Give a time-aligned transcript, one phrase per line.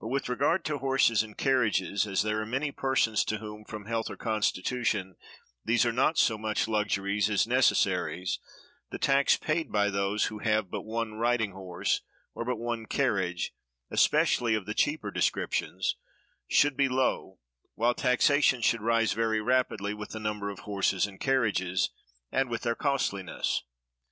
[0.00, 3.84] But with regard to horses and carriages, as there are many persons to whom, from
[3.86, 5.14] health or constitution,
[5.64, 8.40] these are not so much luxuries as necessaries,
[8.90, 12.00] the tax paid by those who have but one riding horse,
[12.34, 13.52] or but one carriage,
[13.92, 15.94] especially of the cheaper descriptions,
[16.48, 17.38] should be low;
[17.76, 21.90] while taxation should rise very rapidly with the number of horses and carriages,
[22.32, 23.62] and with their costliness.